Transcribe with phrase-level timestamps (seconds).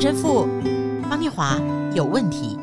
[0.00, 0.46] 陈神父
[1.10, 1.60] 方念华
[1.92, 2.56] 有问题。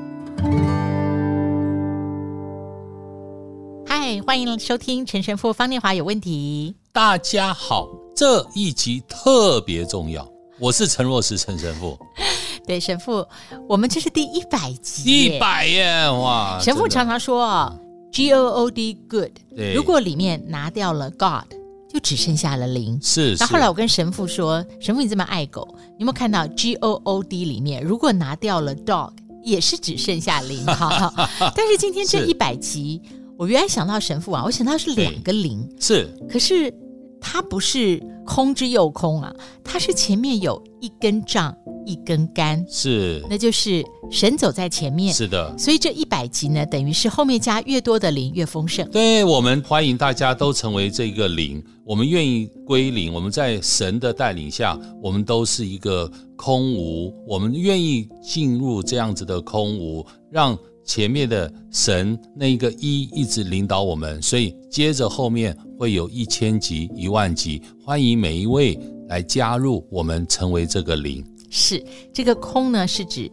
[3.85, 6.73] 嗨，欢迎收听陈神父方念华有问题。
[6.93, 10.25] 大家好，这一集特别重要。
[10.59, 11.99] 我是陈若思陈神父。
[12.65, 13.27] 对，神父，
[13.67, 16.09] 我们这是第一百集，一百耶！
[16.09, 17.69] 哇，神父常常说
[18.13, 19.31] G O O D good，
[19.75, 21.57] 如果里面拿掉了 God，就
[22.05, 22.99] 只剩下了零。
[23.01, 23.33] 是。
[23.33, 29.11] 然后后来我跟神父说，神父你这么爱狗，你有没有看到 G O O D 里面如果拿掉了 dog，
[29.43, 30.63] 也是只剩下零？
[30.69, 31.11] 哈，
[31.55, 33.01] 但是今天这一百集，
[33.37, 36.71] 我原来想到神父啊，我想到是两个零，是，可是
[37.19, 41.55] 他不是空之又空啊，它是前面有一根杖。
[41.87, 45.55] 一根杆是，那就是神走在前面，是的。
[45.55, 48.89] 所以这一百集呢，等于是后面加越多的零越丰盛。
[48.89, 53.13] 对，我们欢迎大家都成为这个零，我们愿意归零。
[53.13, 57.13] 我们在神的带领下，我们都是一个空无。
[57.27, 64.21] 我们愿意进入这样子的空无，让前面的神那一个一一直领导我们。
[64.21, 71.25] 所以接着后面会有一千集、一万集，欢迎每一位来加入我们，成为这个零。
[71.49, 71.83] 是
[72.13, 73.29] 这个空呢，是指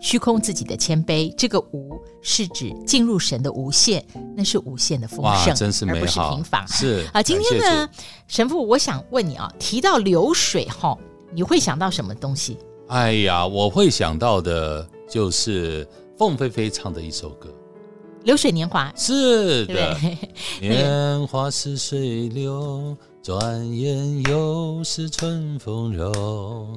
[0.00, 1.90] 虚空自己的谦卑；这个无
[2.22, 4.02] 是指进入神的无限，
[4.36, 6.66] 那是无限的丰盛，真是美好，而不是平凡。
[6.68, 7.88] 是啊，今天呢，
[8.26, 10.96] 神父，我想问你啊，提到流水哈，
[11.34, 12.56] 你会想到什么东西？
[12.88, 15.86] 哎呀，我会想到的就是
[16.18, 17.48] 凤飞飞唱的一首歌
[18.24, 18.92] 《流水年华》。
[19.00, 19.96] 是的，
[20.60, 26.68] 年华似水流，转眼又是春风柔。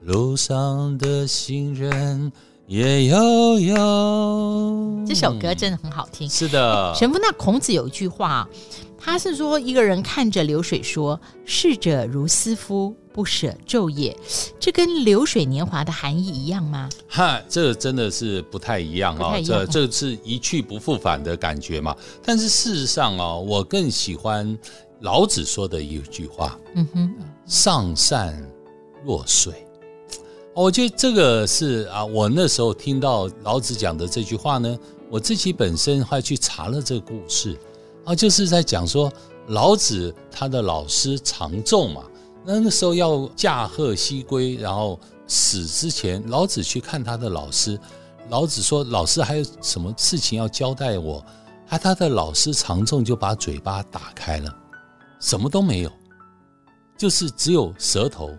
[0.00, 2.32] 路上的行人
[2.66, 5.04] 也悠悠。
[5.06, 6.28] 这首歌真的很好听。
[6.28, 8.48] 是的，神父，那孔子有一句话，
[9.04, 14.16] 他是说一个人看着流水说：“逝者如斯夫，不舍昼夜。”
[14.60, 16.88] 这跟流水年华的含义一样吗？
[17.08, 19.42] 哈，这真的是不太一样啊、哦！
[19.44, 21.96] 这这是一去不复返的感觉嘛。
[22.22, 24.56] 但是事实上啊、哦，我更喜欢
[25.00, 28.40] 老子说的一句话：“嗯哼，上善
[29.04, 29.66] 若水。”
[30.54, 34.78] 我觉得这个是啊，我那时候听到老子讲的这句话呢，
[35.10, 37.58] 我自己本身还去查了这个故事，
[38.04, 39.12] 啊，就是在讲说
[39.48, 42.02] 老子他的老师常仲嘛，
[42.44, 47.78] 那那时候要驾鹤西归，然后死之前，老子去看他的老师，
[48.28, 51.24] 老子说：“老师还有什么事情要交代我？”
[51.66, 54.54] 他他的老师常仲就把嘴巴打开了，
[55.20, 55.90] 什么都没有，
[56.98, 58.30] 就是只有舌头。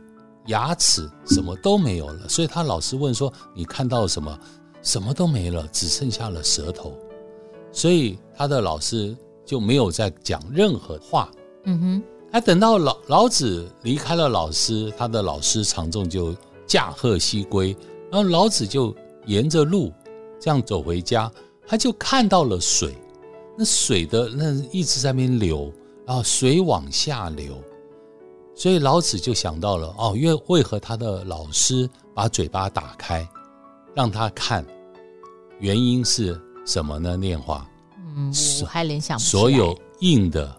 [0.47, 4.37] 牙齿什么都没有了，所以他老师问说：“你看到什么？
[4.81, 6.93] 什么都没了，只剩下了舌头。”
[7.71, 9.15] 所以他的老师
[9.53, 11.29] 就没有再讲任何话。
[11.65, 17.77] 嗯哼，还等到老老子离开了老师，他的老师常仲就驾鹤西归，
[18.11, 18.95] 然后老子就
[19.27, 19.93] 沿着路
[20.39, 21.31] 这样走回家，
[21.67, 22.95] 他就看到了水，
[23.55, 25.71] 那水的那一直在那边流，
[26.03, 27.55] 然后水往下流。
[28.55, 33.27] 所以老子就想到了哦，因为为何他的老师把嘴巴打开，
[33.93, 34.65] 让他看，
[35.59, 37.15] 原因是什么呢？
[37.15, 37.63] 念华，
[38.15, 40.55] 嗯，我还联想不所有硬的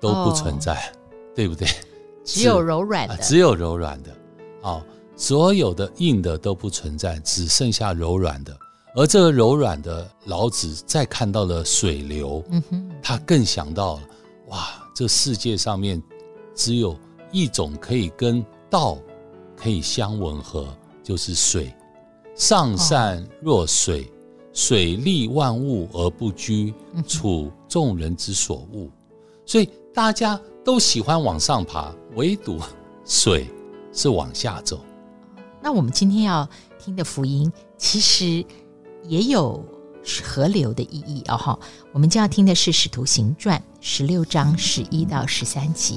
[0.00, 0.92] 都不存在，哦、
[1.34, 1.68] 对不对？
[2.24, 4.16] 只有柔软的，只有柔软的，
[4.62, 4.82] 哦，
[5.16, 8.56] 所有的硬的都不存在，只剩下柔软的。
[8.94, 14.02] 而这个柔软的老子再看到了水流，嗯哼，他更想到了，
[14.48, 16.02] 哇，这世界上面
[16.54, 16.96] 只有。
[17.32, 18.98] 一种可以跟道
[19.56, 20.66] 可以相吻合，
[21.00, 21.72] 就是水。
[22.34, 24.10] 上善若水，哦、
[24.62, 26.74] 水利万物而不居，
[27.08, 28.86] 处众人之所恶。
[29.46, 32.60] 所以大家都喜欢往上爬，唯独
[33.06, 33.48] 水
[33.90, 34.78] 是往下走。
[35.62, 36.46] 那我们今天要
[36.78, 38.44] 听的福音，其实
[39.04, 39.64] 也有
[40.22, 41.38] 河流的意义哦。
[41.38, 41.58] 哈，
[41.94, 45.94] 我们将要听的是《使徒行传》十六章十一到十三节。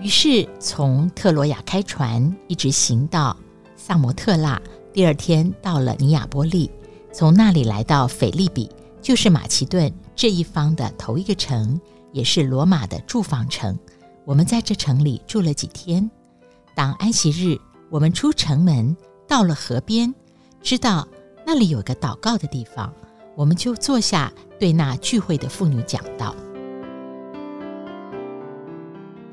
[0.00, 3.36] 于是从特罗亚开船，一直行到
[3.84, 4.62] 萨摩特纳。
[4.92, 6.70] 第二天到了尼亚波利，
[7.12, 8.70] 从那里来到腓利比，
[9.00, 11.80] 就是马其顿这一方的头一个城，
[12.12, 13.76] 也是罗马的驻防城。
[14.24, 16.08] 我们在这城里住了几天。
[16.76, 17.58] 当安息日，
[17.90, 18.96] 我们出城门，
[19.26, 20.14] 到了河边，
[20.62, 21.08] 知道
[21.44, 22.94] 那里有个祷告的地方，
[23.34, 26.36] 我们就坐下，对那聚会的妇女讲道。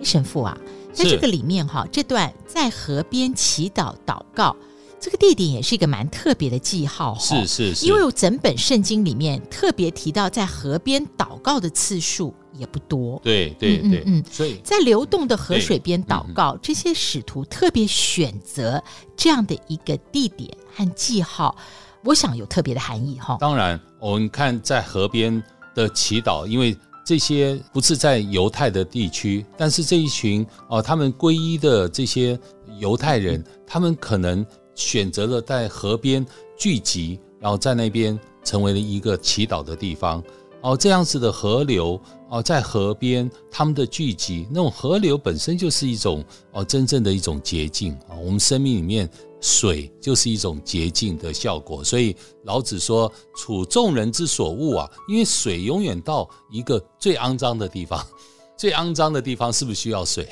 [0.01, 0.57] 神父啊，
[1.03, 4.53] 在这个里面哈，这段在河边祈祷祷告，
[4.99, 18.83] 这个地点也是一个蛮特别的记号，是是是，因为有整本圣经里面特别提到在河边祷告的次数也不多，对对对，嗯，嗯，嗯，所以在流动的河水边祷告，这些使徒特别选择
[19.15, 21.55] 这样的一个地点和记号，
[22.03, 23.37] 我想有特别的含义哈。
[23.39, 25.41] 当然，我们看在河边
[25.73, 26.75] 的祈祷，因为
[27.09, 32.39] 这些不是在犹太的地区，但是这一群哦，他们皈依的这些
[32.77, 34.45] 犹太人，他们可能。
[34.75, 36.25] 选择了在河边
[36.57, 40.23] 聚集，然后在那边成为了一个祈祷的地方。
[40.61, 48.15] 哦，这样子的河流哦，在河边他们的聚集，那种河流本身就是一种哦，真正的一种洁净啊。
[48.21, 49.09] 我们生命里面
[49.41, 58.05] 水就是一种洁净的效果，所以老子说：“处众人之所恶啊。”因为水永远到一个最肮脏的地方，
[58.57, 60.27] 最肮脏的地方是不是需要水？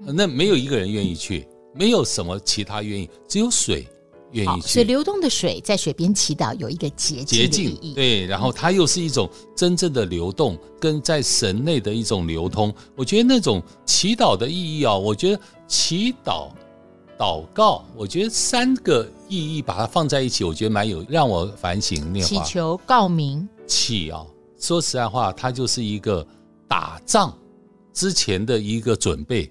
[0.00, 1.46] 那没有一个人愿意去。
[1.76, 3.88] 没有什么其他原因，只有水
[4.34, 4.68] 愿意去。
[4.68, 7.94] 所以流动的水在水边祈祷有一个洁净的意义。
[7.94, 12.72] 对，然后它又是一种真正的流动，跟在神内的一种流通。
[12.94, 16.50] 我觉得那种祈祷的意义啊，我觉得祈祷、
[17.18, 24.24] 祷告，我觉得三个意义把它放在一起，我觉得蛮有让我反省念祈求、告明、祈啊。
[24.60, 26.26] 说实在话，它就是一个
[26.68, 27.36] 打仗
[27.92, 29.50] 之前的一个准备，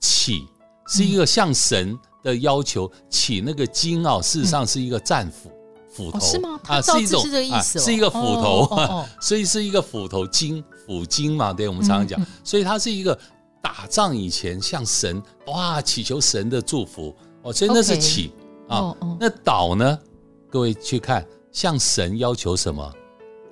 [0.00, 0.46] 祈。
[0.90, 5.50] 是一个向神的要求，起那个经啊，事实上是一个战斧，
[5.90, 6.60] 斧头、哦、是吗？
[6.66, 12.22] 啊，是一种是这个意思、是一个斧头，哦哦哦、 所以是一个斧头经，斧经嘛，对，我们常常讲，嗯。
[12.22, 13.18] 嗯、所以它是一个
[13.62, 17.14] 打仗以前向神哇祈求神的祝福。
[17.42, 18.32] 哦，所以那是起
[18.68, 19.98] 啊，哦哦、那祷呢？
[20.50, 22.92] 各位去看，向神要求什么？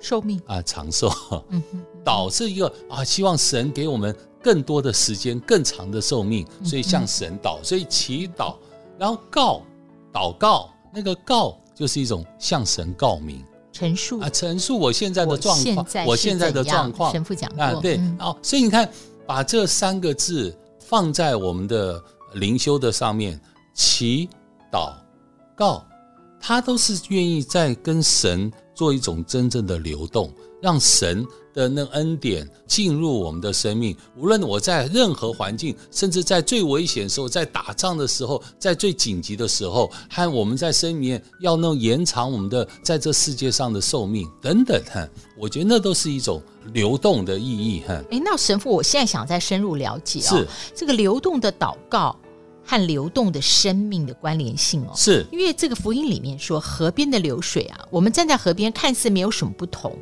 [0.07, 1.11] 寿命啊，长寿。
[1.49, 4.15] 嗯哼，祷是一个啊，希望神给我们。
[4.39, 8.55] 更多的时间，更长的寿命，所以向神祷，所以祈祷，
[8.97, 9.61] 然后告，
[10.13, 13.43] 祷告，那个告就是一种向神告明、
[13.73, 17.11] 陈述啊，陈述我现在的状况，我现在的状况。
[17.11, 18.89] 神父讲过啊，对，哦，所以你看，
[19.25, 22.01] 把这三个字放在我们的
[22.35, 23.37] 灵修的上面，
[23.73, 24.29] 祈
[24.71, 24.93] 祷
[25.57, 25.85] 告，
[26.39, 30.31] 他都是愿意在跟神做一种真正的流动，
[30.61, 31.25] 让神。
[31.57, 46.39] 的那恩典进入我们的生命，无论我在任何环境，甚至在最危险的时候，在打仗的时候，在最紧急的时候，和我们在生命里面要能延长我们的在这世界上的寿命等等，哈，我觉得那都是一种
[46.73, 47.99] 流动的意义，哈。
[48.11, 52.15] 诶，那神父，我现在想再深入了解哦，是这个流动的祷告
[52.67, 59.97] 和流动的生命的关联性哦，是因为这个福音里面说河边的流水啊，我们站在河边看似没有什么不同。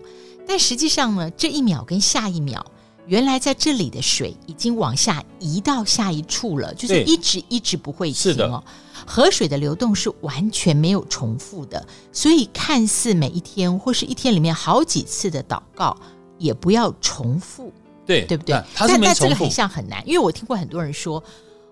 [0.47, 2.65] 但实际上呢，这一秒跟下一秒，
[3.05, 8.63] 原来在这里的水已经往下移到下一处了，就是一直一直不会停哦。
[9.05, 15.95] 河水的流动是完全没有重复的，所以看似每一天或是一天里面好几次的祷告，
[16.39, 17.71] 也不要重复，
[18.05, 18.59] 对对不对？
[18.75, 21.23] 但但这个很像很难，因为我听过很多人说，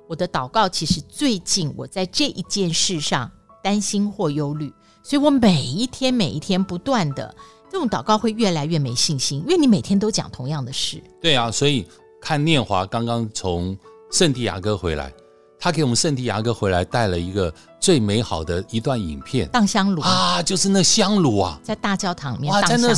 [0.07, 3.29] 我的祷告其实最近我在这一件事上
[3.63, 7.33] 担心或忧虑，所以我每一天每一天不断的。
[7.71, 11.01] 这种祷告会越来越没信心，因为你每天都讲同样的事。
[11.19, 11.87] 对啊，所以
[12.21, 13.75] 看念华刚刚从
[14.11, 15.11] 圣地亚哥回来，
[15.59, 22.89] 他给我们圣地亚哥回来带了一个最美好的一段影片，荡香炉啊，就是那香炉啊，在大教堂里面，哇，在那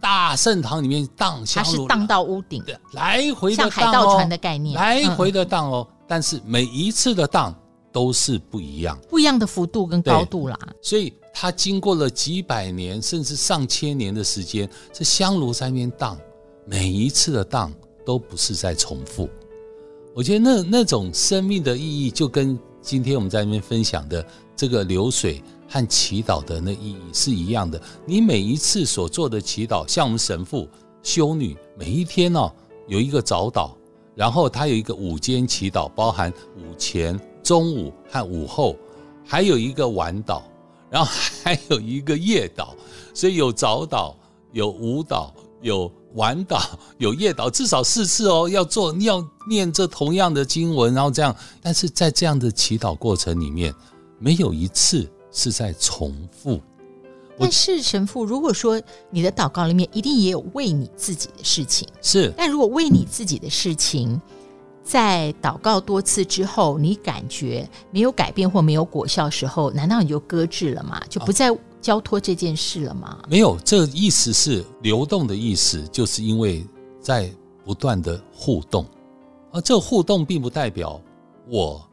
[0.00, 2.60] 大圣堂里面荡香炉，它是荡到屋顶，
[2.94, 7.54] 来回的荡哦，像海盗船的概念，来回的荡哦，嗯、但是每一次的荡
[7.92, 11.12] 都是不一样，不一样的幅度跟高度啦，所以。
[11.40, 16.18] 它经过了几百年，甚至上千年的时间，这香炉在那边荡，
[16.64, 17.72] 每一次的荡
[18.04, 19.30] 都不是在重复。
[20.16, 27.80] 我觉得那那种生命的意义，就跟今天我们在那边分享的这个流水和祈祷的那意义是一样的。
[28.04, 30.68] 你每一次所做的祈祷，像我们神父、
[31.04, 32.50] 修女，每一天哦
[32.88, 33.70] 有一个早祷，
[34.18, 38.74] 然后它有一个午间祈祷，包含午前、中午和午后，
[39.24, 40.42] 还有一个晚祷。
[40.90, 41.12] 然后
[41.44, 42.70] 还有一个夜祷，
[43.12, 44.14] 所以有早祷、
[44.52, 46.64] 有午祷、有晚祷、
[46.96, 48.48] 有夜祷，至少四次哦。
[48.48, 51.36] 要做，要念这同样的经文，然后这样。
[51.60, 53.72] 但是在这样的祈祷过程里面，
[54.18, 56.58] 没有一次是在重复。
[57.38, 58.80] 但是神父，如果说
[59.10, 62.32] 你的祷告里面一定也有为你自己的事情，是。
[62.36, 64.20] 但如果为你自己的事情，
[64.82, 71.00] 在祷告多次之后，你感觉没有改变或没有果效时候，难道你就搁置了吗？
[71.08, 73.18] 就不再交托这件事了吗？
[73.28, 76.66] 没有，这个意思是流动的意思，就是因为
[77.00, 77.30] 在
[77.64, 78.86] 不断的互动，
[79.52, 81.00] 而这个互动并不代表
[81.46, 81.86] 我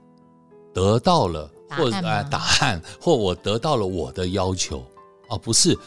[0.74, 4.82] 得到了或者呃答案，或我得到了我的要求，
[5.30, 5.78] 而不是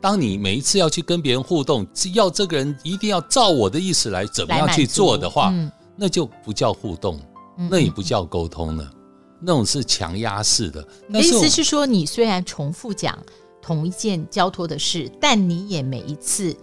[0.00, 7.20] 当你每一次要去跟别人互动，要这个人一定要照我的意思来怎么样去做的话，嗯、那就不叫互动，
[7.70, 8.90] 那也不叫沟通了，
[9.40, 10.86] 那种是强压式的。
[11.06, 13.18] 你的意思是说，你虽然重复讲
[13.60, 16.56] 同一件交托的事，但你也每一次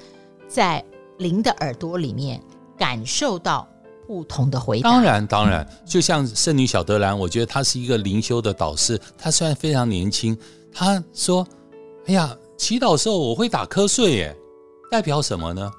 [0.47, 0.83] 在
[1.17, 2.41] 灵的耳朵里面
[2.77, 3.67] 感受到。
[4.07, 9.01] 不同的回答，当然当然，就像圣女小德兰，我觉得她是一个灵修的导师。
[9.17, 10.37] 她虽然非常年轻，
[10.71, 11.43] 她说
[12.07, 14.38] ：“哎呀，祈祷时候我会打瞌睡，耶，
[14.91, 15.71] 代表什么呢？”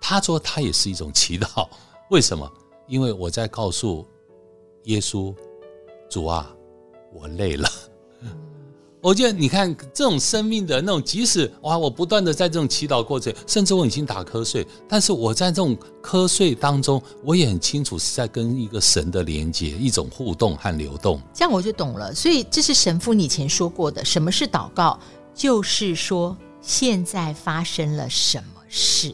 [0.00, 1.68] 他说：“他也是一种祈祷，
[2.10, 2.50] 为什么？
[2.88, 4.04] 因为我在告诉
[4.84, 5.32] 耶稣，
[6.08, 6.52] 主啊，
[7.12, 7.68] 我累了。
[9.02, 21.18] ”我觉得你看这种生命的那种，即使哇，我不断的在这种祈祷过程，甚至我已经打瞌睡，但是我在这种瞌睡当中，我也很清楚是在跟一个神的连接，一种互动和流动。
[21.32, 22.14] 这样我就懂了。
[22.14, 24.98] 所以这是神父你以前说过的，什么是祷告？
[25.40, 29.10] 就是说现在发生了什么事，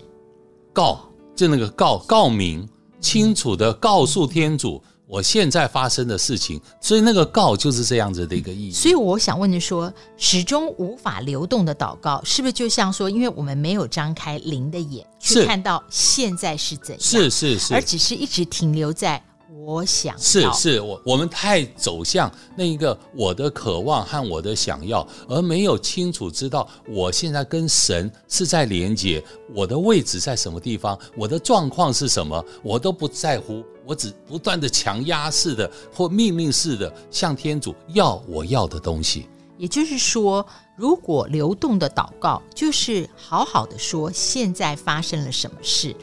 [0.73, 2.69] 告就那个告告明，
[3.01, 4.83] 清楚的告诉天主。
[5.07, 8.73] 我现在发生的事情，所以那个告就是这样子的一个意义。
[8.73, 19.25] 所以我想问你说，始终无法流动的祷告，是不是就像说，因为我们没有张开灵的眼去看到现在是怎样，是是是，而只是一直停留在。
[19.49, 29.23] 我想是是，我我们太走向那一个我的渴望和我的想要，而没有清楚知道我现在跟神是在连接，
[29.55, 39.29] 我的位置在什么地方，我的状况是什么，我都不在乎，我只不断的强压式的或命令式的向天主要我要的东西。
[39.57, 40.45] 也就是说，
[40.77, 45.95] 如果流动的祷告就是好好的说现在发生了什么事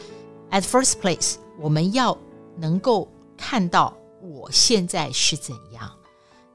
[0.50, 2.17] ，at first place，我们要
[2.57, 3.07] 能够。
[3.37, 5.91] 看到我现在是怎样？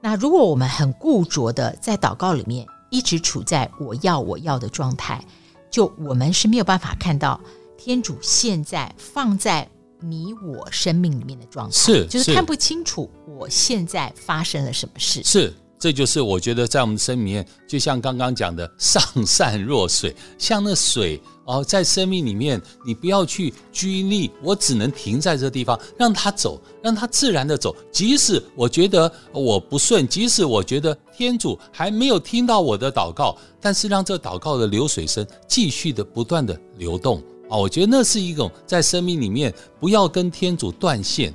[0.01, 5.23] 那如果我们很固着的在祷告里面一直处在我要我要的状态，
[5.71, 7.41] 就我们是没有办法看到
[7.77, 9.69] 天主现在放在
[10.01, 15.23] 你我生命里面的状态，是就是看不清楚我现在发生了什么事。
[15.25, 21.21] 是，这就是我觉得在我们生命里面，就像刚刚讲的，上善若水，像那水。
[21.45, 27.75] 哦，在生命里面，你不要去拘泥，我只能停在这地方，让它走，让它自然的走。
[27.91, 37.17] 即使我觉得我不顺，即使我觉得天主还没有听到我的祷告，但是让这祷告的流水声继续的不断的流动
[37.49, 37.57] 啊！
[37.57, 41.33] 我觉得那是一种在生命里面不要跟天主断线。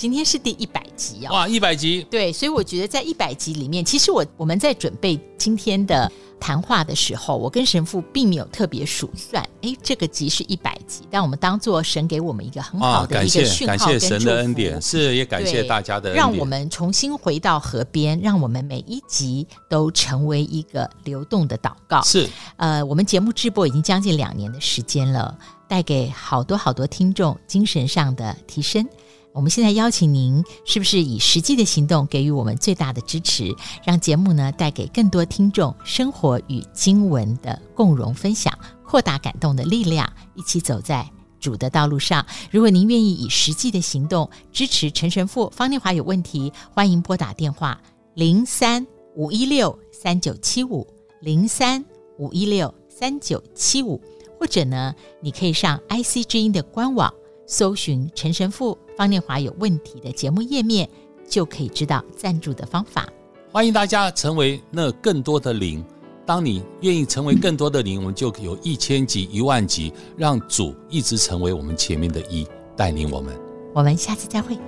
[0.00, 1.30] 今天是第一百集啊！
[1.30, 6.10] 哇，一百集，对，所以我觉得在一百集里面，其实我我们在准备今天的。
[6.42, 22.00] 谈话的时候，我跟神父并没有特别数算，哎，这个集是一百集，但我们当做神给我们一个很好的一个讯号跟神的恩典，是也感谢大家的恩典，让我们重新回到河边，让我们每一集都成为一个流动的祷告。
[22.00, 22.26] 是，
[22.56, 25.36] 呃，我们节目直播已经将近两年的时间了，
[25.68, 28.88] 带给好多好多听众精神上的提升。
[29.32, 38.52] 我们现在邀请您，是不是以实际的行动给予我们最大的支持，让节目呢带给更多听众生活与经文的共融分享，
[38.84, 41.08] 扩大感动的力量，一起走在
[41.38, 42.26] 主的道路上。
[42.50, 47.80] 如果您愿意以实际的行动支持陈神父，方念华有问题，欢迎拨打电话
[48.14, 48.84] 零三
[49.14, 50.84] 五一六三九七五
[51.20, 51.84] 零三
[52.18, 54.00] 五一六三九七五，
[54.40, 57.14] 或者呢，你可以上 IC 之音的官网。
[57.46, 60.86] 搜寻陈神父方念华有问题的节目页面，
[61.26, 63.08] 就可以知道赞助的方法。
[63.50, 65.82] 欢迎大家成为那更多的零。
[66.26, 73.34] 当你愿意成为更多的零，我们就有一千集、一万集，让主一直成为我们前面的一，带领我们。
[73.72, 74.58] 我们下次再会。